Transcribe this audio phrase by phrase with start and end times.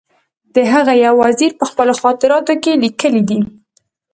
[0.55, 3.39] د هغه یو وزیر په خپلو خاطراتو کې لیکلي دي.